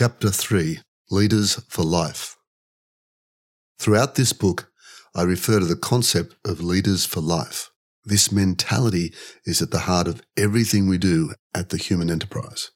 Chapter 0.00 0.30
3 0.30 0.78
Leaders 1.10 1.60
for 1.68 1.82
Life. 1.82 2.36
Throughout 3.80 4.14
this 4.14 4.32
book, 4.32 4.70
I 5.12 5.22
refer 5.22 5.58
to 5.58 5.64
the 5.64 5.74
concept 5.74 6.36
of 6.46 6.60
leaders 6.60 7.04
for 7.04 7.20
life. 7.20 7.72
This 8.04 8.30
mentality 8.30 9.12
is 9.44 9.60
at 9.60 9.72
the 9.72 9.90
heart 9.90 10.06
of 10.06 10.22
everything 10.36 10.86
we 10.86 10.98
do 10.98 11.34
at 11.52 11.70
the 11.70 11.76
human 11.76 12.12
enterprise. 12.12 12.70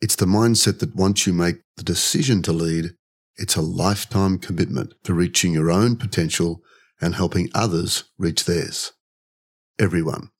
It's 0.00 0.16
the 0.16 0.26
mindset 0.26 0.80
that 0.80 0.96
once 0.96 1.24
you 1.24 1.32
make 1.32 1.58
the 1.76 1.84
decision 1.84 2.42
to 2.42 2.52
lead, 2.52 2.96
it's 3.36 3.54
a 3.54 3.62
lifetime 3.62 4.36
commitment 4.36 4.94
to 5.04 5.14
reaching 5.14 5.52
your 5.52 5.70
own 5.70 5.94
potential 5.94 6.62
and 7.00 7.14
helping 7.14 7.48
others 7.54 8.10
reach 8.18 8.44
theirs. 8.44 8.90
Everyone. 9.78 10.30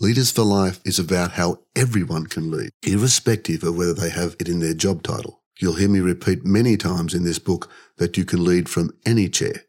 Leaders 0.00 0.32
for 0.32 0.42
Life 0.42 0.80
is 0.84 0.98
about 0.98 1.34
how 1.34 1.60
everyone 1.76 2.26
can 2.26 2.50
lead, 2.50 2.70
irrespective 2.84 3.62
of 3.62 3.76
whether 3.76 3.94
they 3.94 4.10
have 4.10 4.34
it 4.40 4.48
in 4.48 4.58
their 4.58 4.74
job 4.74 5.04
title. 5.04 5.38
You'll 5.58 5.74
hear 5.74 5.88
me 5.88 6.00
repeat 6.00 6.44
many 6.44 6.76
times 6.76 7.14
in 7.14 7.24
this 7.24 7.40
book 7.40 7.68
that 7.96 8.16
you 8.16 8.24
can 8.24 8.44
lead 8.44 8.68
from 8.68 8.92
any 9.04 9.28
chair. 9.28 9.64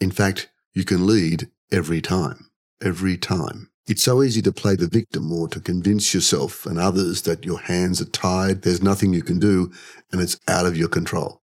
In 0.00 0.10
fact, 0.10 0.50
you 0.72 0.84
can 0.84 1.06
lead 1.06 1.48
every 1.70 2.00
time. 2.00 2.50
Every 2.82 3.16
time. 3.16 3.70
It's 3.86 4.02
so 4.02 4.22
easy 4.22 4.42
to 4.42 4.52
play 4.52 4.76
the 4.76 4.88
victim 4.88 5.32
or 5.32 5.48
to 5.48 5.60
convince 5.60 6.12
yourself 6.12 6.66
and 6.66 6.78
others 6.78 7.22
that 7.22 7.46
your 7.46 7.58
hands 7.58 8.02
are 8.02 8.10
tied, 8.10 8.62
there's 8.62 8.82
nothing 8.82 9.14
you 9.14 9.22
can 9.22 9.38
do, 9.38 9.72
and 10.12 10.20
it's 10.20 10.38
out 10.46 10.66
of 10.66 10.76
your 10.76 10.88
control. 10.88 11.40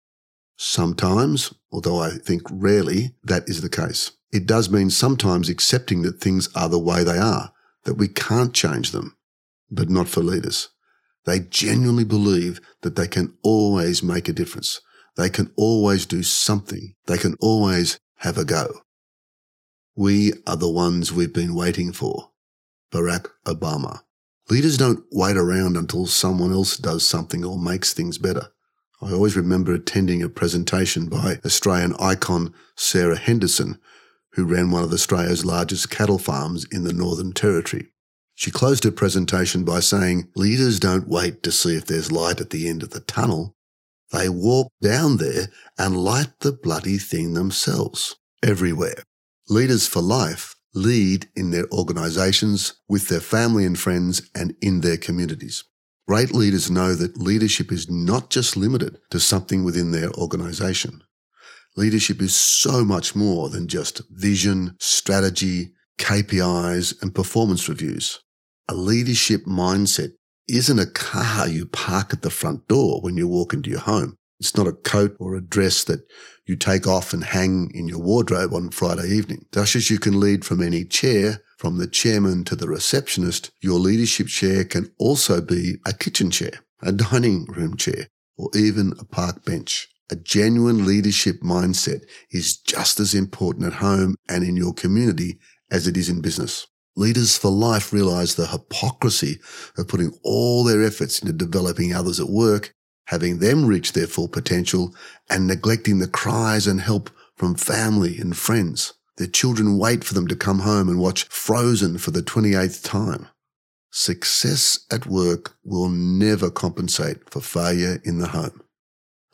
Sometimes, 0.56 1.52
although 1.70 2.00
I 2.00 2.10
think 2.10 2.42
rarely, 2.50 3.14
that 3.24 3.48
is 3.48 3.60
the 3.60 3.68
case. 3.68 4.12
It 4.32 4.46
does 4.46 4.70
mean 4.70 4.90
sometimes 4.90 5.48
accepting 5.48 6.02
that 6.02 6.20
things 6.20 6.48
are 6.54 6.68
the 6.68 6.78
way 6.78 7.02
they 7.02 7.18
are, 7.18 7.52
that 7.84 7.94
we 7.94 8.08
can't 8.08 8.54
change 8.54 8.92
them, 8.92 9.16
but 9.70 9.90
not 9.90 10.08
for 10.08 10.22
leaders. 10.22 10.68
They 11.24 11.40
genuinely 11.40 12.04
believe 12.04 12.60
that 12.82 12.96
they 12.96 13.06
can 13.06 13.36
always 13.42 14.02
make 14.02 14.28
a 14.28 14.32
difference. 14.32 14.80
They 15.16 15.28
can 15.28 15.52
always 15.56 16.06
do 16.06 16.22
something. 16.22 16.94
They 17.06 17.18
can 17.18 17.36
always 17.40 17.98
have 18.16 18.38
a 18.38 18.44
go. 18.44 18.80
We 19.94 20.32
are 20.46 20.56
the 20.56 20.70
ones 20.70 21.12
we've 21.12 21.32
been 21.32 21.54
waiting 21.54 21.92
for. 21.92 22.30
Barack 22.92 23.26
Obama. 23.46 24.00
Leaders 24.48 24.76
don't 24.76 25.04
wait 25.12 25.36
around 25.36 25.76
until 25.76 26.06
someone 26.06 26.52
else 26.52 26.76
does 26.76 27.06
something 27.06 27.44
or 27.44 27.58
makes 27.58 27.92
things 27.92 28.18
better. 28.18 28.48
I 29.02 29.12
always 29.12 29.36
remember 29.36 29.72
attending 29.72 30.22
a 30.22 30.28
presentation 30.28 31.06
by 31.06 31.38
Australian 31.44 31.94
icon 31.98 32.52
Sara 32.76 33.16
Henderson, 33.16 33.78
who 34.32 34.44
ran 34.44 34.70
one 34.70 34.84
of 34.84 34.92
Australia's 34.92 35.44
largest 35.44 35.90
cattle 35.90 36.18
farms 36.18 36.66
in 36.70 36.84
the 36.84 36.92
Northern 36.92 37.32
Territory. 37.32 37.92
She 38.40 38.50
closed 38.50 38.84
her 38.84 38.90
presentation 38.90 39.64
by 39.64 39.80
saying, 39.80 40.30
Leaders 40.34 40.80
don't 40.80 41.06
wait 41.06 41.42
to 41.42 41.52
see 41.52 41.76
if 41.76 41.84
there's 41.84 42.10
light 42.10 42.40
at 42.40 42.48
the 42.48 42.70
end 42.70 42.82
of 42.82 42.88
the 42.88 43.00
tunnel. 43.00 43.54
They 44.12 44.30
walk 44.30 44.72
down 44.82 45.18
there 45.18 45.48
and 45.76 46.02
light 46.02 46.30
the 46.40 46.52
bloody 46.52 46.96
thing 46.96 47.34
themselves, 47.34 48.16
everywhere. 48.42 49.02
Leaders 49.50 49.86
for 49.86 50.00
life 50.00 50.54
lead 50.72 51.28
in 51.36 51.50
their 51.50 51.68
organisations, 51.70 52.80
with 52.88 53.08
their 53.08 53.20
family 53.20 53.66
and 53.66 53.78
friends, 53.78 54.22
and 54.34 54.56
in 54.62 54.80
their 54.80 54.96
communities. 54.96 55.64
Great 56.08 56.32
leaders 56.32 56.70
know 56.70 56.94
that 56.94 57.18
leadership 57.18 57.70
is 57.70 57.90
not 57.90 58.30
just 58.30 58.56
limited 58.56 58.96
to 59.10 59.20
something 59.20 59.64
within 59.64 59.90
their 59.90 60.10
organisation. 60.12 61.02
Leadership 61.76 62.22
is 62.22 62.34
so 62.34 62.86
much 62.86 63.14
more 63.14 63.50
than 63.50 63.68
just 63.68 64.00
vision, 64.10 64.76
strategy, 64.80 65.74
KPIs, 65.98 67.02
and 67.02 67.14
performance 67.14 67.68
reviews. 67.68 68.18
A 68.70 68.74
leadership 68.74 69.46
mindset 69.46 70.12
isn't 70.46 70.78
a 70.78 70.86
car 70.86 71.48
you 71.48 71.66
park 71.66 72.12
at 72.12 72.22
the 72.22 72.30
front 72.30 72.68
door 72.68 73.00
when 73.00 73.16
you 73.16 73.26
walk 73.26 73.52
into 73.52 73.68
your 73.68 73.80
home. 73.80 74.16
It's 74.38 74.56
not 74.56 74.68
a 74.68 74.72
coat 74.72 75.16
or 75.18 75.34
a 75.34 75.40
dress 75.40 75.82
that 75.84 76.02
you 76.46 76.54
take 76.54 76.86
off 76.86 77.12
and 77.12 77.24
hang 77.24 77.72
in 77.74 77.88
your 77.88 77.98
wardrobe 77.98 78.54
on 78.54 78.70
Friday 78.70 79.08
evening. 79.08 79.44
Just 79.52 79.74
as 79.74 79.90
you 79.90 79.98
can 79.98 80.20
lead 80.20 80.44
from 80.44 80.62
any 80.62 80.84
chair, 80.84 81.42
from 81.58 81.78
the 81.78 81.88
chairman 81.88 82.44
to 82.44 82.54
the 82.54 82.68
receptionist, 82.68 83.50
your 83.60 83.80
leadership 83.80 84.28
chair 84.28 84.64
can 84.64 84.92
also 85.00 85.40
be 85.40 85.78
a 85.84 85.92
kitchen 85.92 86.30
chair, 86.30 86.52
a 86.80 86.92
dining 86.92 87.46
room 87.46 87.76
chair, 87.76 88.06
or 88.38 88.50
even 88.54 88.92
a 89.00 89.04
park 89.04 89.44
bench. 89.44 89.88
A 90.12 90.14
genuine 90.14 90.86
leadership 90.86 91.40
mindset 91.42 92.02
is 92.30 92.56
just 92.56 93.00
as 93.00 93.14
important 93.16 93.66
at 93.66 93.80
home 93.80 94.14
and 94.28 94.44
in 94.44 94.54
your 94.54 94.74
community 94.74 95.40
as 95.72 95.88
it 95.88 95.96
is 95.96 96.08
in 96.08 96.20
business. 96.20 96.68
Leaders 96.96 97.38
for 97.38 97.50
life 97.50 97.92
realize 97.92 98.34
the 98.34 98.48
hypocrisy 98.48 99.38
of 99.78 99.88
putting 99.88 100.12
all 100.22 100.64
their 100.64 100.82
efforts 100.82 101.20
into 101.20 101.32
developing 101.32 101.94
others 101.94 102.18
at 102.18 102.28
work, 102.28 102.74
having 103.06 103.38
them 103.38 103.64
reach 103.64 103.92
their 103.92 104.06
full 104.06 104.28
potential, 104.28 104.94
and 105.28 105.46
neglecting 105.46 105.98
the 105.98 106.08
cries 106.08 106.66
and 106.66 106.80
help 106.80 107.10
from 107.36 107.54
family 107.54 108.18
and 108.18 108.36
friends. 108.36 108.94
Their 109.16 109.28
children 109.28 109.78
wait 109.78 110.02
for 110.02 110.14
them 110.14 110.26
to 110.28 110.36
come 110.36 110.60
home 110.60 110.88
and 110.88 110.98
watch 110.98 111.24
Frozen 111.24 111.98
for 111.98 112.10
the 112.10 112.22
28th 112.22 112.82
time. 112.82 113.28
Success 113.92 114.86
at 114.90 115.06
work 115.06 115.56
will 115.64 115.88
never 115.88 116.50
compensate 116.50 117.28
for 117.28 117.40
failure 117.40 118.00
in 118.04 118.18
the 118.18 118.28
home. 118.28 118.62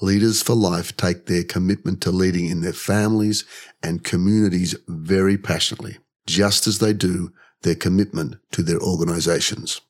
Leaders 0.00 0.42
for 0.42 0.54
Life 0.54 0.96
take 0.96 1.26
their 1.26 1.44
commitment 1.44 2.00
to 2.02 2.10
leading 2.10 2.46
in 2.46 2.60
their 2.60 2.72
families 2.72 3.44
and 3.82 4.04
communities 4.04 4.74
very 4.88 5.38
passionately, 5.38 5.98
just 6.26 6.66
as 6.66 6.80
they 6.80 6.92
do 6.92 7.32
their 7.66 7.74
commitment 7.74 8.36
to 8.52 8.62
their 8.62 8.80
organizations. 8.80 9.80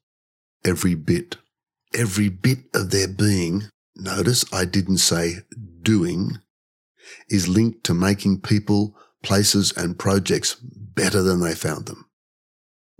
Every 0.65 0.95
bit, 0.95 1.37
every 1.95 2.31
bit 2.31 2.61
of 2.75 2.91
their 2.91 3.07
being, 3.07 3.65
notice 3.95 4.45
I 4.53 4.65
didn't 4.65 4.99
say 4.99 5.41
doing, 5.83 6.39
is 7.29 7.49
linked 7.49 7.85
to 7.85 7.95
making 7.95 8.41
people, 8.41 8.97
places 9.23 9.73
and 9.77 9.99
projects 9.99 10.55
better 10.55 11.23
than 11.23 11.41
they 11.41 11.55
found 11.55 11.87
them. 11.87 12.07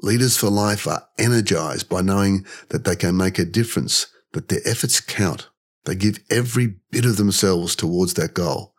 Leaders 0.03 0.37
for 0.37 0.51
life 0.51 0.87
are 0.87 1.09
energized 1.19 1.89
by 1.89 2.03
knowing 2.03 2.45
that 2.69 2.85
they 2.85 2.97
can 2.97 3.17
make 3.17 3.39
a 3.39 3.47
difference, 3.47 4.09
that 4.35 4.49
their 4.49 4.61
efforts 4.67 5.01
count. 5.01 5.49
They 5.87 5.95
give 5.95 6.19
every 6.29 6.75
bit 6.91 7.07
of 7.07 7.17
themselves 7.17 7.75
towards 7.75 8.15
that 8.15 8.35
goal. 8.35 8.75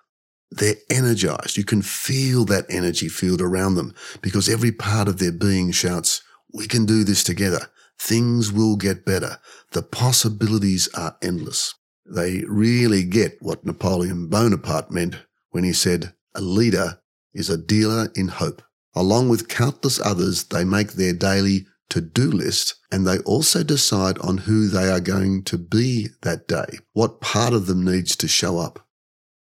They're 0.49 0.75
energized. 0.89 1.57
You 1.57 1.65
can 1.65 1.81
feel 1.81 2.45
that 2.45 2.65
energy 2.69 3.09
field 3.09 3.41
around 3.41 3.75
them 3.75 3.93
because 4.21 4.47
every 4.47 4.71
part 4.71 5.07
of 5.07 5.19
their 5.19 5.31
being 5.31 5.71
shouts, 5.71 6.21
we 6.53 6.67
can 6.67 6.85
do 6.85 7.03
this 7.03 7.23
together. 7.23 7.69
Things 7.99 8.51
will 8.51 8.75
get 8.77 9.05
better. 9.05 9.39
The 9.71 9.81
possibilities 9.81 10.87
are 10.93 11.17
endless. 11.21 11.73
They 12.05 12.43
really 12.47 13.03
get 13.03 13.37
what 13.41 13.65
Napoleon 13.65 14.29
Bonaparte 14.29 14.91
meant 14.91 15.17
when 15.49 15.63
he 15.63 15.73
said, 15.73 16.13
a 16.33 16.41
leader 16.41 17.01
is 17.33 17.49
a 17.49 17.57
dealer 17.57 18.09
in 18.15 18.29
hope. 18.29 18.61
Along 18.95 19.27
with 19.29 19.49
countless 19.49 19.99
others, 19.99 20.45
they 20.45 20.63
make 20.63 20.93
their 20.93 21.13
daily 21.13 21.67
to-do 21.89 22.31
list 22.31 22.75
and 22.91 23.05
they 23.05 23.19
also 23.19 23.63
decide 23.63 24.17
on 24.19 24.39
who 24.39 24.67
they 24.67 24.89
are 24.89 24.99
going 24.99 25.43
to 25.43 25.57
be 25.57 26.09
that 26.21 26.47
day. 26.47 26.79
What 26.93 27.21
part 27.21 27.53
of 27.53 27.67
them 27.67 27.83
needs 27.83 28.15
to 28.17 28.27
show 28.27 28.59
up. 28.59 28.86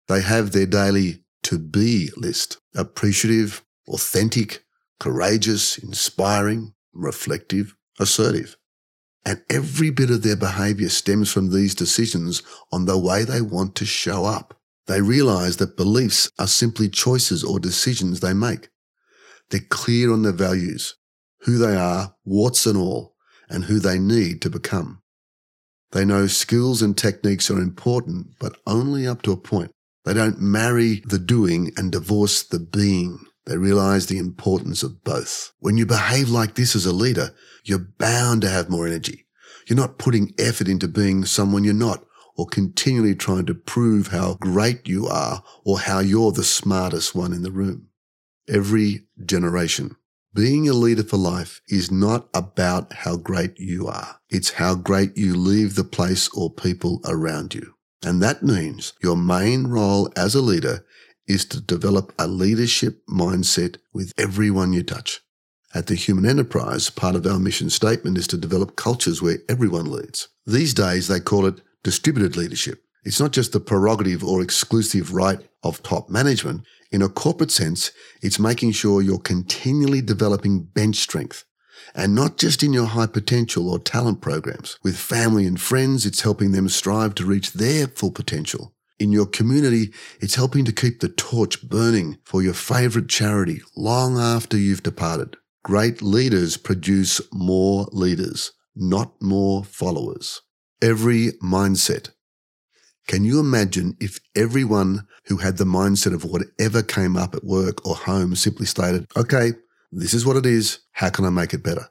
They 0.08 0.22
have 0.22 0.52
their 0.52 0.66
daily 0.66 1.24
to 1.44 1.58
be 1.58 2.10
list 2.16 2.58
appreciative, 2.74 3.62
authentic, 3.88 4.64
courageous, 4.98 5.78
inspiring, 5.78 6.74
reflective, 6.92 7.74
assertive. 7.98 8.56
And 9.24 9.42
every 9.48 9.90
bit 9.90 10.10
of 10.10 10.22
their 10.22 10.36
behavior 10.36 10.88
stems 10.88 11.32
from 11.32 11.50
these 11.50 11.74
decisions 11.74 12.42
on 12.72 12.84
the 12.84 12.98
way 12.98 13.24
they 13.24 13.40
want 13.40 13.74
to 13.76 13.86
show 13.86 14.24
up. 14.24 14.58
They 14.86 15.00
realize 15.00 15.56
that 15.58 15.76
beliefs 15.76 16.30
are 16.38 16.46
simply 16.46 16.88
choices 16.90 17.42
or 17.42 17.58
decisions 17.58 18.20
they 18.20 18.34
make. 18.34 18.68
They're 19.50 19.60
clear 19.60 20.12
on 20.12 20.22
their 20.22 20.32
values, 20.32 20.96
who 21.40 21.56
they 21.56 21.76
are, 21.76 22.14
warts 22.24 22.66
and 22.66 22.76
all, 22.76 23.14
and 23.48 23.64
who 23.64 23.78
they 23.78 23.98
need 23.98 24.42
to 24.42 24.50
become. 24.50 25.00
They 25.92 26.04
know 26.04 26.26
skills 26.26 26.82
and 26.82 26.96
techniques 26.96 27.50
are 27.50 27.60
important, 27.60 28.34
but 28.40 28.56
only 28.66 29.06
up 29.06 29.22
to 29.22 29.32
a 29.32 29.36
point. 29.36 29.70
They 30.04 30.14
don't 30.14 30.40
marry 30.40 31.02
the 31.06 31.18
doing 31.18 31.72
and 31.76 31.90
divorce 31.90 32.42
the 32.42 32.58
being. 32.58 33.24
They 33.46 33.56
realize 33.56 34.06
the 34.06 34.18
importance 34.18 34.82
of 34.82 35.02
both. 35.04 35.52
When 35.58 35.76
you 35.76 35.86
behave 35.86 36.28
like 36.28 36.54
this 36.54 36.76
as 36.76 36.86
a 36.86 36.92
leader, 36.92 37.34
you're 37.64 37.86
bound 37.98 38.42
to 38.42 38.48
have 38.48 38.68
more 38.68 38.86
energy. 38.86 39.26
You're 39.66 39.78
not 39.78 39.98
putting 39.98 40.34
effort 40.38 40.68
into 40.68 40.88
being 40.88 41.24
someone 41.24 41.64
you're 41.64 41.74
not 41.74 42.04
or 42.36 42.46
continually 42.46 43.14
trying 43.14 43.46
to 43.46 43.54
prove 43.54 44.08
how 44.08 44.34
great 44.34 44.88
you 44.88 45.06
are 45.06 45.42
or 45.64 45.80
how 45.80 46.00
you're 46.00 46.32
the 46.32 46.44
smartest 46.44 47.14
one 47.14 47.32
in 47.32 47.42
the 47.42 47.52
room. 47.52 47.88
Every 48.48 49.06
generation. 49.24 49.96
Being 50.34 50.68
a 50.68 50.72
leader 50.72 51.04
for 51.04 51.16
life 51.16 51.60
is 51.68 51.92
not 51.92 52.28
about 52.34 52.92
how 52.92 53.16
great 53.16 53.56
you 53.56 53.86
are. 53.86 54.18
It's 54.28 54.52
how 54.52 54.74
great 54.74 55.16
you 55.16 55.36
leave 55.36 55.76
the 55.76 55.84
place 55.84 56.28
or 56.34 56.52
people 56.52 57.00
around 57.04 57.54
you. 57.54 57.73
And 58.04 58.22
that 58.22 58.42
means 58.42 58.92
your 59.02 59.16
main 59.16 59.66
role 59.66 60.12
as 60.16 60.34
a 60.34 60.42
leader 60.42 60.84
is 61.26 61.44
to 61.46 61.60
develop 61.60 62.12
a 62.18 62.26
leadership 62.26 63.02
mindset 63.06 63.76
with 63.92 64.12
everyone 64.18 64.72
you 64.72 64.82
touch. 64.82 65.20
At 65.74 65.86
the 65.86 65.94
Human 65.94 66.26
Enterprise, 66.26 66.90
part 66.90 67.16
of 67.16 67.26
our 67.26 67.38
mission 67.38 67.70
statement 67.70 68.18
is 68.18 68.26
to 68.28 68.36
develop 68.36 68.76
cultures 68.76 69.22
where 69.22 69.38
everyone 69.48 69.90
leads. 69.90 70.28
These 70.46 70.74
days, 70.74 71.08
they 71.08 71.18
call 71.18 71.46
it 71.46 71.62
distributed 71.82 72.36
leadership. 72.36 72.82
It's 73.04 73.20
not 73.20 73.32
just 73.32 73.52
the 73.52 73.60
prerogative 73.60 74.22
or 74.22 74.42
exclusive 74.42 75.12
right 75.12 75.40
of 75.62 75.82
top 75.82 76.08
management. 76.08 76.64
In 76.92 77.02
a 77.02 77.08
corporate 77.08 77.50
sense, 77.50 77.90
it's 78.22 78.38
making 78.38 78.72
sure 78.72 79.02
you're 79.02 79.18
continually 79.18 80.00
developing 80.00 80.62
bench 80.62 80.96
strength. 80.96 81.44
And 81.94 82.14
not 82.14 82.38
just 82.38 82.62
in 82.62 82.72
your 82.72 82.86
high 82.86 83.06
potential 83.06 83.70
or 83.70 83.78
talent 83.78 84.20
programs. 84.20 84.78
With 84.82 84.96
family 84.96 85.46
and 85.46 85.60
friends, 85.60 86.06
it's 86.06 86.22
helping 86.22 86.52
them 86.52 86.68
strive 86.68 87.14
to 87.16 87.24
reach 87.24 87.52
their 87.52 87.86
full 87.88 88.10
potential. 88.10 88.74
In 88.98 89.10
your 89.10 89.26
community, 89.26 89.92
it's 90.20 90.36
helping 90.36 90.64
to 90.64 90.72
keep 90.72 91.00
the 91.00 91.08
torch 91.08 91.68
burning 91.68 92.18
for 92.24 92.42
your 92.42 92.54
favorite 92.54 93.08
charity 93.08 93.60
long 93.76 94.18
after 94.18 94.56
you've 94.56 94.82
departed. 94.82 95.36
Great 95.64 96.00
leaders 96.02 96.56
produce 96.56 97.20
more 97.32 97.88
leaders, 97.90 98.52
not 98.76 99.20
more 99.20 99.64
followers. 99.64 100.42
Every 100.80 101.32
mindset. 101.42 102.10
Can 103.06 103.24
you 103.24 103.40
imagine 103.40 103.96
if 104.00 104.18
everyone 104.34 105.06
who 105.26 105.38
had 105.38 105.56
the 105.56 105.64
mindset 105.64 106.14
of 106.14 106.24
whatever 106.24 106.82
came 106.82 107.16
up 107.16 107.34
at 107.34 107.44
work 107.44 107.86
or 107.86 107.94
home 107.94 108.34
simply 108.34 108.66
stated, 108.66 109.06
okay, 109.16 109.52
this 109.96 110.12
is 110.12 110.26
what 110.26 110.36
it 110.36 110.44
is. 110.44 110.80
How 110.92 111.10
can 111.10 111.24
I 111.24 111.30
make 111.30 111.54
it 111.54 111.62
better? 111.62 111.88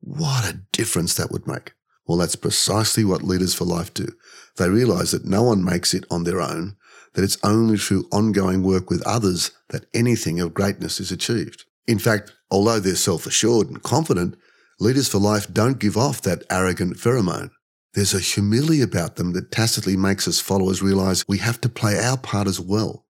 What 0.00 0.48
a 0.48 0.60
difference 0.72 1.14
that 1.14 1.30
would 1.30 1.46
make. 1.46 1.74
Well, 2.06 2.18
that's 2.18 2.36
precisely 2.36 3.04
what 3.04 3.22
Leaders 3.22 3.54
for 3.54 3.64
Life 3.64 3.94
do. 3.94 4.08
They 4.56 4.68
realize 4.68 5.12
that 5.12 5.24
no 5.24 5.42
one 5.42 5.64
makes 5.64 5.94
it 5.94 6.04
on 6.10 6.24
their 6.24 6.40
own, 6.40 6.76
that 7.14 7.22
it's 7.22 7.38
only 7.44 7.76
through 7.76 8.08
ongoing 8.10 8.62
work 8.62 8.90
with 8.90 9.06
others 9.06 9.52
that 9.68 9.86
anything 9.94 10.40
of 10.40 10.54
greatness 10.54 10.98
is 10.98 11.12
achieved. 11.12 11.64
In 11.86 11.98
fact, 11.98 12.32
although 12.50 12.80
they're 12.80 12.96
self 12.96 13.26
assured 13.26 13.68
and 13.68 13.82
confident, 13.82 14.36
Leaders 14.80 15.08
for 15.08 15.18
Life 15.18 15.52
don't 15.52 15.78
give 15.78 15.96
off 15.96 16.22
that 16.22 16.44
arrogant 16.50 16.96
pheromone. 16.96 17.50
There's 17.94 18.14
a 18.14 18.20
humility 18.20 18.80
about 18.80 19.16
them 19.16 19.34
that 19.34 19.52
tacitly 19.52 19.96
makes 19.96 20.26
us 20.26 20.40
followers 20.40 20.82
realize 20.82 21.24
we 21.28 21.38
have 21.38 21.60
to 21.60 21.68
play 21.68 21.98
our 21.98 22.16
part 22.16 22.48
as 22.48 22.58
well. 22.58 23.04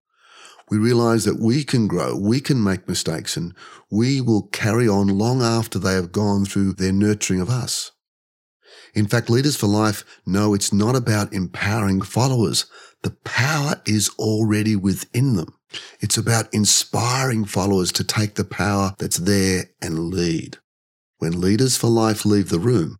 We 0.69 0.77
realize 0.77 1.25
that 1.25 1.39
we 1.39 1.63
can 1.63 1.87
grow, 1.87 2.15
we 2.15 2.39
can 2.39 2.63
make 2.63 2.87
mistakes, 2.87 3.37
and 3.37 3.53
we 3.91 4.21
will 4.21 4.47
carry 4.47 4.87
on 4.87 5.07
long 5.07 5.41
after 5.41 5.77
they 5.77 5.93
have 5.93 6.11
gone 6.11 6.45
through 6.45 6.73
their 6.73 6.93
nurturing 6.93 7.41
of 7.41 7.49
us. 7.49 7.91
In 8.93 9.07
fact, 9.07 9.29
Leaders 9.29 9.55
for 9.55 9.67
Life 9.67 10.03
know 10.25 10.53
it's 10.53 10.73
not 10.73 10.95
about 10.95 11.33
empowering 11.33 12.01
followers. 12.01 12.65
The 13.01 13.11
power 13.23 13.81
is 13.85 14.09
already 14.17 14.75
within 14.75 15.35
them. 15.35 15.53
It's 15.99 16.17
about 16.17 16.53
inspiring 16.53 17.45
followers 17.45 17.91
to 17.93 18.03
take 18.03 18.35
the 18.35 18.45
power 18.45 18.95
that's 18.99 19.17
there 19.17 19.65
and 19.81 20.13
lead. 20.13 20.57
When 21.17 21.41
Leaders 21.41 21.75
for 21.75 21.87
Life 21.87 22.25
leave 22.25 22.49
the 22.49 22.59
room, 22.59 22.97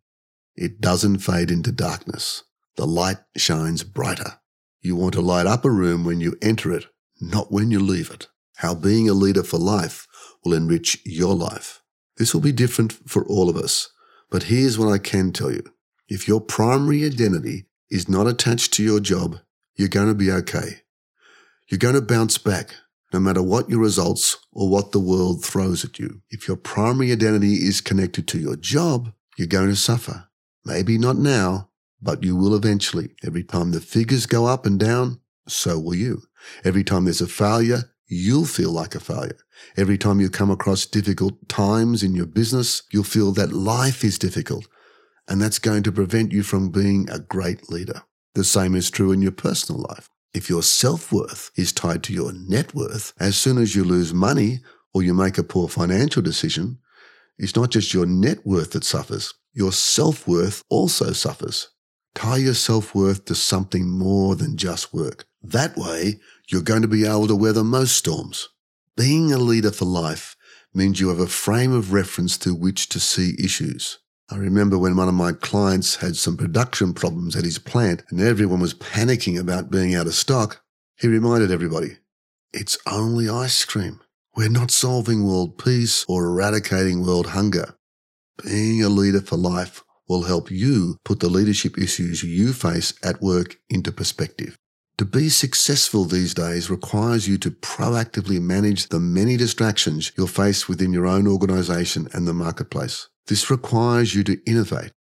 it 0.56 0.80
doesn't 0.80 1.18
fade 1.18 1.50
into 1.50 1.72
darkness. 1.72 2.42
The 2.76 2.86
light 2.86 3.18
shines 3.36 3.84
brighter. 3.84 4.40
You 4.80 4.96
want 4.96 5.14
to 5.14 5.20
light 5.20 5.46
up 5.46 5.64
a 5.64 5.70
room 5.70 6.04
when 6.04 6.20
you 6.20 6.36
enter 6.42 6.72
it, 6.72 6.86
not 7.20 7.52
when 7.52 7.70
you 7.70 7.80
leave 7.80 8.10
it. 8.10 8.28
How 8.56 8.74
being 8.74 9.08
a 9.08 9.14
leader 9.14 9.42
for 9.42 9.58
life 9.58 10.06
will 10.44 10.54
enrich 10.54 11.00
your 11.04 11.34
life. 11.34 11.82
This 12.16 12.32
will 12.32 12.40
be 12.40 12.52
different 12.52 12.92
for 13.08 13.26
all 13.26 13.48
of 13.48 13.56
us, 13.56 13.90
but 14.30 14.44
here's 14.44 14.78
what 14.78 14.92
I 14.92 14.98
can 14.98 15.32
tell 15.32 15.50
you. 15.50 15.64
If 16.08 16.28
your 16.28 16.40
primary 16.40 17.04
identity 17.04 17.66
is 17.90 18.08
not 18.08 18.26
attached 18.26 18.72
to 18.74 18.82
your 18.82 19.00
job, 19.00 19.40
you're 19.74 19.88
going 19.88 20.08
to 20.08 20.14
be 20.14 20.30
okay. 20.30 20.82
You're 21.68 21.78
going 21.78 21.94
to 21.94 22.00
bounce 22.02 22.38
back 22.38 22.74
no 23.12 23.20
matter 23.20 23.42
what 23.42 23.68
your 23.68 23.80
results 23.80 24.36
or 24.52 24.68
what 24.68 24.92
the 24.92 25.00
world 25.00 25.44
throws 25.44 25.84
at 25.84 25.98
you. 25.98 26.20
If 26.30 26.46
your 26.46 26.56
primary 26.56 27.12
identity 27.12 27.54
is 27.54 27.80
connected 27.80 28.28
to 28.28 28.38
your 28.38 28.56
job, 28.56 29.12
you're 29.36 29.46
going 29.46 29.68
to 29.68 29.76
suffer. 29.76 30.28
Maybe 30.64 30.98
not 30.98 31.16
now, 31.16 31.70
but 32.02 32.22
you 32.22 32.36
will 32.36 32.54
eventually. 32.54 33.10
Every 33.24 33.44
time 33.44 33.70
the 33.70 33.80
figures 33.80 34.26
go 34.26 34.46
up 34.46 34.66
and 34.66 34.78
down, 34.78 35.20
so 35.48 35.78
will 35.78 35.94
you. 35.94 36.22
Every 36.64 36.84
time 36.84 37.04
there's 37.04 37.20
a 37.20 37.26
failure, 37.26 37.90
you'll 38.06 38.44
feel 38.44 38.70
like 38.70 38.94
a 38.94 39.00
failure. 39.00 39.38
Every 39.76 39.98
time 39.98 40.20
you 40.20 40.30
come 40.30 40.50
across 40.50 40.86
difficult 40.86 41.48
times 41.48 42.02
in 42.02 42.14
your 42.14 42.26
business, 42.26 42.82
you'll 42.92 43.04
feel 43.04 43.32
that 43.32 43.52
life 43.52 44.04
is 44.04 44.18
difficult 44.18 44.66
and 45.28 45.40
that's 45.40 45.58
going 45.58 45.82
to 45.84 45.92
prevent 45.92 46.32
you 46.32 46.42
from 46.42 46.68
being 46.68 47.08
a 47.10 47.18
great 47.18 47.70
leader. 47.70 48.02
The 48.34 48.44
same 48.44 48.74
is 48.74 48.90
true 48.90 49.12
in 49.12 49.22
your 49.22 49.32
personal 49.32 49.82
life. 49.88 50.10
If 50.34 50.50
your 50.50 50.62
self 50.62 51.12
worth 51.12 51.50
is 51.56 51.72
tied 51.72 52.02
to 52.04 52.12
your 52.12 52.32
net 52.32 52.74
worth, 52.74 53.12
as 53.20 53.36
soon 53.36 53.58
as 53.58 53.74
you 53.74 53.84
lose 53.84 54.12
money 54.12 54.60
or 54.92 55.02
you 55.02 55.14
make 55.14 55.38
a 55.38 55.44
poor 55.44 55.68
financial 55.68 56.22
decision, 56.22 56.78
it's 57.38 57.56
not 57.56 57.70
just 57.70 57.94
your 57.94 58.06
net 58.06 58.44
worth 58.44 58.72
that 58.72 58.84
suffers, 58.84 59.34
your 59.52 59.72
self 59.72 60.26
worth 60.26 60.62
also 60.68 61.12
suffers. 61.12 61.70
Tie 62.14 62.38
your 62.38 62.54
self 62.54 62.94
worth 62.94 63.24
to 63.26 63.34
something 63.34 63.88
more 63.88 64.34
than 64.36 64.56
just 64.56 64.92
work. 64.92 65.26
That 65.44 65.76
way, 65.76 66.20
you're 66.48 66.62
going 66.62 66.80
to 66.80 66.88
be 66.88 67.04
able 67.04 67.26
to 67.26 67.36
weather 67.36 67.62
most 67.62 67.96
storms. 67.96 68.48
Being 68.96 69.30
a 69.30 69.36
leader 69.36 69.70
for 69.70 69.84
life 69.84 70.36
means 70.72 71.00
you 71.00 71.10
have 71.10 71.20
a 71.20 71.26
frame 71.26 71.70
of 71.70 71.92
reference 71.92 72.38
to 72.38 72.54
which 72.54 72.88
to 72.88 72.98
see 72.98 73.36
issues. 73.38 73.98
I 74.30 74.36
remember 74.36 74.78
when 74.78 74.96
one 74.96 75.06
of 75.06 75.14
my 75.14 75.32
clients 75.32 75.96
had 75.96 76.16
some 76.16 76.38
production 76.38 76.94
problems 76.94 77.36
at 77.36 77.44
his 77.44 77.58
plant 77.58 78.04
and 78.08 78.22
everyone 78.22 78.60
was 78.60 78.72
panicking 78.72 79.38
about 79.38 79.70
being 79.70 79.94
out 79.94 80.06
of 80.06 80.14
stock. 80.14 80.62
He 80.98 81.08
reminded 81.08 81.50
everybody, 81.50 81.98
it's 82.54 82.78
only 82.86 83.28
ice 83.28 83.66
cream. 83.66 84.00
We're 84.34 84.48
not 84.48 84.70
solving 84.70 85.26
world 85.26 85.58
peace 85.58 86.06
or 86.08 86.24
eradicating 86.24 87.04
world 87.04 87.28
hunger. 87.28 87.76
Being 88.42 88.82
a 88.82 88.88
leader 88.88 89.20
for 89.20 89.36
life 89.36 89.84
will 90.08 90.22
help 90.22 90.50
you 90.50 90.96
put 91.04 91.20
the 91.20 91.28
leadership 91.28 91.76
issues 91.76 92.22
you 92.24 92.54
face 92.54 92.94
at 93.02 93.20
work 93.20 93.56
into 93.68 93.92
perspective. 93.92 94.58
To 94.98 95.04
be 95.04 95.28
successful 95.28 96.04
these 96.04 96.34
days 96.34 96.70
requires 96.70 97.26
you 97.26 97.36
to 97.38 97.50
proactively 97.50 98.40
manage 98.40 98.88
the 98.88 99.00
many 99.00 99.36
distractions 99.36 100.12
you'll 100.16 100.28
face 100.28 100.68
within 100.68 100.92
your 100.92 101.06
own 101.06 101.26
organization 101.26 102.08
and 102.12 102.28
the 102.28 102.32
marketplace. 102.32 103.08
This 103.26 103.50
requires 103.50 104.14
you 104.14 104.22
to 104.24 104.40
innovate. 104.46 104.92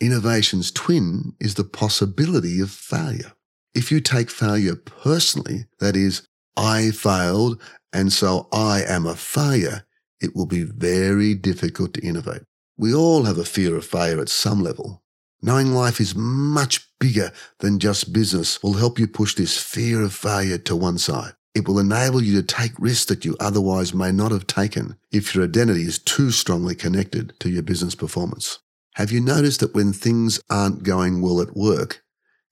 Innovation's 0.00 0.70
twin 0.70 1.34
is 1.38 1.54
the 1.54 1.64
possibility 1.64 2.60
of 2.60 2.70
failure. 2.70 3.32
If 3.74 3.92
you 3.92 4.00
take 4.00 4.30
failure 4.30 4.74
personally, 4.74 5.66
that 5.80 5.96
is, 5.96 6.26
I 6.56 6.90
failed 6.90 7.60
and 7.92 8.12
so 8.12 8.48
I 8.52 8.82
am 8.88 9.04
a 9.04 9.14
failure, 9.14 9.84
it 10.18 10.34
will 10.34 10.46
be 10.46 10.62
very 10.62 11.34
difficult 11.34 11.92
to 11.94 12.06
innovate. 12.06 12.42
We 12.78 12.94
all 12.94 13.24
have 13.24 13.38
a 13.38 13.44
fear 13.44 13.76
of 13.76 13.84
failure 13.84 14.20
at 14.20 14.30
some 14.30 14.62
level. 14.62 15.02
Knowing 15.42 15.72
life 15.72 16.00
is 16.00 16.14
much 16.14 16.88
bigger 16.98 17.30
than 17.58 17.78
just 17.78 18.12
business 18.12 18.62
will 18.62 18.74
help 18.74 18.98
you 18.98 19.06
push 19.06 19.34
this 19.34 19.60
fear 19.60 20.02
of 20.02 20.12
failure 20.12 20.58
to 20.58 20.74
one 20.74 20.98
side. 20.98 21.34
It 21.54 21.66
will 21.66 21.78
enable 21.78 22.22
you 22.22 22.34
to 22.40 22.42
take 22.42 22.72
risks 22.78 23.06
that 23.06 23.24
you 23.24 23.36
otherwise 23.40 23.94
may 23.94 24.12
not 24.12 24.32
have 24.32 24.46
taken 24.46 24.98
if 25.10 25.34
your 25.34 25.44
identity 25.44 25.82
is 25.82 25.98
too 25.98 26.30
strongly 26.30 26.74
connected 26.74 27.32
to 27.40 27.48
your 27.48 27.62
business 27.62 27.94
performance. 27.94 28.58
Have 28.94 29.12
you 29.12 29.20
noticed 29.20 29.60
that 29.60 29.74
when 29.74 29.92
things 29.92 30.40
aren't 30.50 30.82
going 30.82 31.20
well 31.20 31.40
at 31.40 31.56
work, 31.56 32.02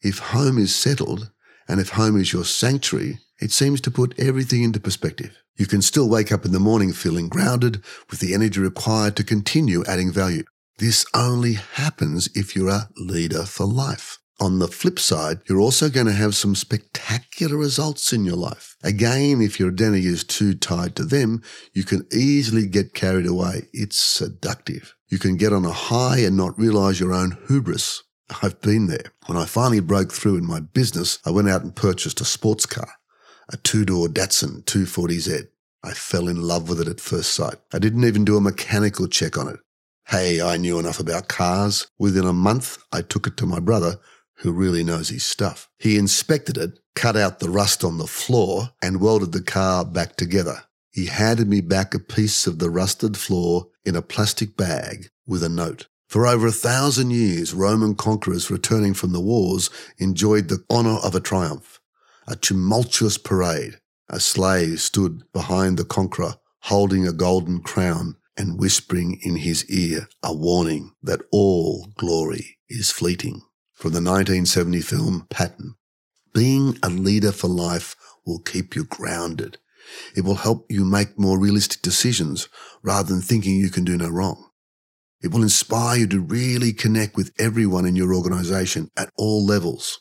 if 0.03 0.19
home 0.19 0.59
is 0.59 0.75
settled 0.75 1.31
and 1.67 1.81
if 1.81 1.91
home 1.91 2.19
is 2.19 2.33
your 2.33 2.45
sanctuary, 2.45 3.19
it 3.41 3.51
seems 3.51 3.81
to 3.83 3.91
put 3.91 4.19
everything 4.19 4.63
into 4.63 4.79
perspective. 4.79 5.37
You 5.57 5.67
can 5.67 5.83
still 5.83 6.09
wake 6.09 6.33
up 6.33 6.45
in 6.45 6.53
the 6.53 6.61
morning 6.61 6.93
feeling 6.93 7.29
grounded 7.29 7.83
with 8.11 8.21
the 8.21 8.35
energy 8.35 8.61
required 8.61 9.17
to 9.17 9.25
continue 9.25 9.85
adding 9.87 10.13
value. 10.13 10.45
This 10.79 11.07
only 11.15 11.53
happens 11.53 12.29
if 12.35 12.57
you're 12.57 12.69
a 12.69 12.89
leader 12.97 13.45
for 13.45 13.65
life. 13.65 14.19
On 14.41 14.59
the 14.59 14.67
flip 14.67 14.99
side, 14.99 15.39
you're 15.49 15.61
also 15.61 15.89
going 15.89 16.07
to 16.07 16.13
have 16.13 16.35
some 16.35 16.57
spectacular 16.57 17.57
results 17.57 18.13
in 18.13 18.25
your 18.25 18.37
life. 18.37 18.77
Again, 18.83 19.41
if 19.41 19.61
your 19.61 19.71
identity 19.71 20.07
is 20.07 20.25
too 20.25 20.53
tied 20.55 20.97
to 20.97 21.05
them, 21.05 21.43
you 21.73 21.85
can 21.85 22.09
easily 22.13 22.67
get 22.67 22.93
carried 22.93 23.27
away. 23.27 23.69
It's 23.73 23.97
seductive. 23.97 24.97
You 25.09 25.19
can 25.19 25.37
get 25.37 25.53
on 25.53 25.65
a 25.65 25.71
high 25.71 26.19
and 26.19 26.37
not 26.37 26.59
realize 26.59 26.99
your 26.99 27.13
own 27.13 27.39
hubris. 27.47 28.03
I've 28.43 28.61
been 28.61 28.89
there. 28.89 29.13
When 29.27 29.39
I 29.39 29.45
finally 29.45 29.79
broke 29.79 30.13
through 30.13 30.39
in 30.39 30.47
my 30.47 30.59
business, 30.59 31.21
I 31.25 31.31
went 31.31 31.49
out 31.49 31.63
and 31.63 31.77
purchased 31.77 32.21
a 32.21 32.25
sports 32.25 32.67
car, 32.67 32.95
a 33.49 33.57
two-door 33.59 34.09
Datsun 34.09 34.65
240Z. 34.65 35.47
I 35.85 35.93
fell 35.93 36.27
in 36.27 36.43
love 36.43 36.69
with 36.69 36.81
it 36.81 36.89
at 36.89 36.99
first 36.99 37.33
sight. 37.33 37.59
I 37.73 37.79
didn't 37.79 38.05
even 38.05 38.25
do 38.25 38.37
a 38.37 38.41
mechanical 38.41 39.07
check 39.07 39.39
on 39.39 39.49
it. 39.49 39.61
Hey, 40.09 40.41
I 40.41 40.59
knew 40.59 40.79
enough 40.79 41.01
about 41.01 41.29
cars. 41.29 41.87
Within 41.99 42.27
a 42.27 42.33
month, 42.33 42.79
I 42.93 43.01
took 43.01 43.27
it 43.27 43.37
to 43.39 43.47
my 43.47 43.59
brother 43.59 43.99
who 44.39 44.53
really 44.53 44.85
knows 44.85 45.09
his 45.09 45.25
stuff. 45.25 45.69
He 45.79 45.97
inspected 45.97 46.59
it, 46.59 46.79
cut 46.95 47.17
out 47.17 47.39
the 47.39 47.49
rust 47.49 47.85
on 47.85 47.99
the 47.99 48.07
floor, 48.07 48.71
and 48.83 49.01
welded 49.01 49.33
the 49.33 49.43
car 49.43 49.85
back 49.85 50.17
together. 50.17 50.65
He 50.91 51.07
handed 51.07 51.49
me 51.49 51.61
back 51.61 51.95
a 51.95 51.99
piece 51.99 52.47
of 52.47 52.59
the 52.59 52.71
rusted 52.71 53.17
floor 53.17 53.69
in 53.85 53.97
a 53.97 54.03
plastic 54.03 54.57
bag 54.57 55.09
with 55.27 55.43
a 55.43 55.49
note. 55.49 55.87
For 56.09 56.27
over 56.27 56.47
a 56.47 56.53
thousand 56.53 57.11
years, 57.11 57.55
Roman 57.55 57.95
conquerors 57.95 58.51
returning 58.51 58.95
from 58.95 59.13
the 59.13 59.21
wars 59.21 59.71
enjoyed 59.99 60.49
the 60.49 60.65
honour 60.71 60.99
of 61.03 61.15
a 61.15 61.21
triumph, 61.21 61.81
a 62.29 62.37
tumultuous 62.37 63.19
parade. 63.19 63.79
A 64.09 64.21
slave 64.21 64.81
stood 64.81 65.23
behind 65.33 65.79
the 65.79 65.85
conqueror, 65.85 66.35
holding 66.61 67.07
a 67.09 67.13
golden 67.13 67.61
crown 67.61 68.17
and 68.37 68.59
whispering 68.59 69.21
in 69.23 69.37
his 69.37 69.65
ear 69.71 70.09
a 70.23 70.35
warning 70.35 70.93
that 71.03 71.23
all 71.31 71.89
glory 71.97 72.59
is 72.69 72.91
fleeting 72.91 73.43
from 73.75 73.93
the 73.93 73.97
1970 73.97 74.81
film 74.81 75.27
Patton. 75.31 75.75
Being 76.33 76.79
a 76.83 76.89
leader 76.89 77.33
for 77.33 77.49
life 77.49 77.95
will 78.27 78.41
keep 78.41 78.75
you 78.75 78.85
grounded. 78.85 79.59
It 80.17 80.25
will 80.25 80.37
help 80.37 80.67
you 80.71 80.85
make 80.85 81.19
more 81.19 81.39
realistic 81.39 81.83
decisions 81.83 82.49
rather 82.83 83.13
than 83.13 83.23
thinking 83.23 83.57
you 83.57 83.71
can 83.71 83.85
do 83.85 83.97
no 83.97 84.09
wrong. 84.09 84.51
It 85.23 85.33
will 85.33 85.43
inspire 85.43 86.01
you 86.01 86.07
to 86.09 86.21
really 86.21 86.73
connect 86.73 87.17
with 87.17 87.33
everyone 87.39 87.87
in 87.87 87.97
your 87.97 88.15
organization 88.15 88.91
at 88.97 89.11
all 89.17 89.45
levels. 89.45 90.01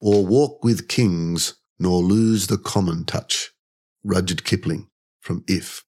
Or 0.00 0.26
walk 0.26 0.64
with 0.64 0.88
kings, 0.88 1.54
nor 1.78 2.02
lose 2.02 2.48
the 2.48 2.58
common 2.58 3.04
touch. 3.04 3.52
Rudyard 4.04 4.44
Kipling 4.44 4.88
from 5.20 5.44
If. 5.46 5.85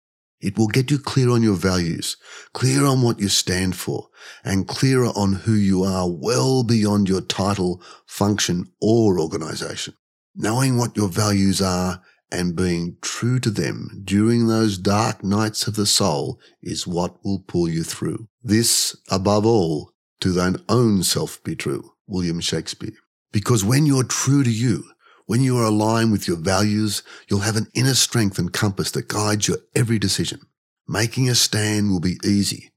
It 0.41 0.57
will 0.57 0.67
get 0.67 0.89
you 0.89 0.97
clear 0.99 1.29
on 1.29 1.43
your 1.43 1.55
values, 1.55 2.17
clear 2.53 2.85
on 2.85 3.01
what 3.01 3.19
you 3.19 3.29
stand 3.29 3.75
for, 3.75 4.09
and 4.43 4.67
clearer 4.67 5.07
on 5.15 5.33
who 5.33 5.53
you 5.53 5.83
are 5.83 6.09
well 6.09 6.63
beyond 6.63 7.07
your 7.07 7.21
title, 7.21 7.81
function, 8.05 8.71
or 8.81 9.19
organization. 9.19 9.93
Knowing 10.35 10.77
what 10.77 10.97
your 10.97 11.09
values 11.09 11.61
are 11.61 12.01
and 12.31 12.55
being 12.55 12.97
true 13.01 13.39
to 13.39 13.49
them 13.49 14.01
during 14.03 14.47
those 14.47 14.77
dark 14.77 15.23
nights 15.23 15.67
of 15.67 15.75
the 15.75 15.85
soul 15.85 16.39
is 16.61 16.87
what 16.87 17.23
will 17.23 17.43
pull 17.47 17.67
you 17.67 17.83
through. 17.83 18.27
This, 18.41 18.95
above 19.09 19.45
all, 19.45 19.91
to 20.21 20.31
thine 20.31 20.57
own 20.69 21.03
self 21.03 21.43
be 21.43 21.55
true. 21.55 21.91
William 22.07 22.39
Shakespeare. 22.41 22.93
Because 23.31 23.63
when 23.63 23.85
you're 23.85 24.03
true 24.03 24.43
to 24.43 24.51
you, 24.51 24.83
when 25.31 25.41
you 25.41 25.57
are 25.57 25.63
aligned 25.63 26.11
with 26.11 26.27
your 26.27 26.35
values, 26.35 27.03
you'll 27.29 27.39
have 27.39 27.55
an 27.55 27.67
inner 27.73 27.93
strength 27.93 28.37
and 28.37 28.51
compass 28.51 28.91
that 28.91 29.07
guides 29.07 29.47
your 29.47 29.59
every 29.73 29.97
decision. 29.97 30.41
Making 30.89 31.29
a 31.29 31.35
stand 31.35 31.89
will 31.89 32.01
be 32.01 32.19
easy. 32.21 32.73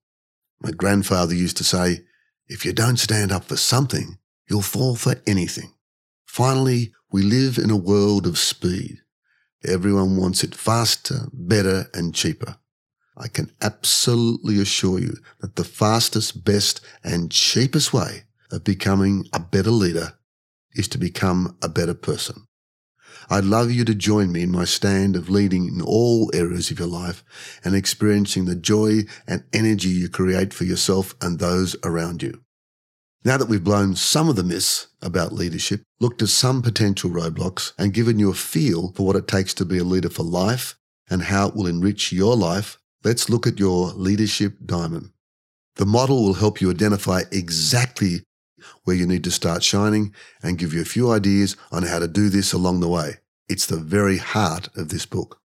My 0.61 0.71
grandfather 0.71 1.35
used 1.35 1.57
to 1.57 1.65
say, 1.65 2.05
if 2.47 2.65
you 2.65 2.73
don't 2.73 3.01
stand 3.01 3.33
up 3.33 3.43
for 3.43 3.57
something, 3.57 4.19
you'll 4.49 4.63
fall 4.63 4.95
for 4.95 5.17
anything. 5.27 5.75
Finally, 6.27 6.93
we 7.11 7.23
live 7.23 7.59
in 7.59 7.71
a 7.71 7.77
world 7.77 8.25
of 8.25 8.39
speed. 8.39 8.99
Everyone 9.67 10.17
wants 10.17 10.45
it 10.45 10.55
faster, 10.55 11.27
better, 11.33 11.87
and 11.93 12.15
cheaper. 12.15 12.59
I 13.17 13.27
can 13.27 13.51
absolutely 13.63 14.61
assure 14.61 15.01
you 15.01 15.17
that 15.41 15.57
the 15.57 15.65
fastest, 15.65 16.45
best, 16.45 16.81
and 17.03 17.33
cheapest 17.33 17.93
way 17.93 18.27
of 18.53 18.63
becoming 18.63 19.27
a 19.33 19.41
better 19.41 19.73
leader 19.73 20.13
is 20.75 20.89
to 20.89 20.99
become 20.99 21.57
a 21.63 21.69
better 21.69 21.95
person. 21.95 22.47
I'd 23.31 23.45
love 23.45 23.71
you 23.71 23.85
to 23.87 23.95
join 23.95 24.33
me 24.33 24.43
in 24.43 24.51
my 24.51 24.65
stand 24.65 25.17
of 25.17 25.31
leading 25.31 25.69
in 25.69 25.81
all 25.81 26.31
areas 26.35 26.71
of 26.71 26.79
your 26.79 26.89
life 26.89 27.25
and 27.65 27.75
experiencing 27.75 28.45
the 28.45 28.55
joy 28.55 29.03
and 29.27 29.45
energy 29.53 29.89
you 29.89 30.09
create 30.09 30.53
for 30.53 30.65
yourself 30.65 31.15
and 31.21 31.39
those 31.39 31.77
around 31.85 32.23
you. 32.23 32.43
Now 33.25 33.39
that 33.39 33.49
we've 33.49 33.65
blown 33.65 33.97
some 33.97 34.29
of 34.29 34.37
the 34.37 34.45
myths 34.45 34.89
about 35.01 35.33
leadership, 35.33 35.83
looked 35.99 36.21
at 36.21 36.29
some 36.29 36.61
potential 36.61 37.09
roadblocks, 37.09 37.73
and 37.79 37.95
given 37.95 38.19
you 38.19 38.31
a 38.31 38.35
feel 38.35 38.93
for 38.93 39.07
what 39.07 39.17
it 39.17 39.27
takes 39.27 39.55
to 39.55 39.65
be 39.65 39.79
a 39.79 39.85
leader 39.85 40.11
for 40.11 40.25
life 40.25 40.77
and 41.09 41.23
how 41.23 41.49
it 41.49 41.57
will 41.57 41.67
enrich 41.67 42.13
your 42.13 42.37
life, 42.37 42.79
let's 43.03 43.31
look 43.31 43.47
at 43.47 43.59
your 43.59 43.93
leadership 43.93 44.59
diamond. 44.67 45.11
The 45.77 45.87
model 45.87 46.23
will 46.23 46.35
help 46.35 46.61
you 46.61 46.71
identify 46.71 47.23
exactly 47.33 48.25
where 48.85 48.97
you 48.97 49.07
need 49.07 49.25
to 49.25 49.31
start 49.31 49.63
shining 49.63 50.15
and 50.43 50.59
give 50.59 50.73
you 50.73 50.83
a 50.83 50.87
few 50.87 51.11
ideas 51.11 51.57
on 51.71 51.85
how 51.85 51.99
to 51.99 52.09
do 52.09 52.29
this 52.29 52.53
along 52.53 52.81
the 52.81 52.89
way. 52.89 53.19
It's 53.49 53.67
the 53.67 53.77
very 53.77 54.19
heart 54.19 54.69
of 54.77 54.89
this 54.89 55.07
book. 55.07 55.41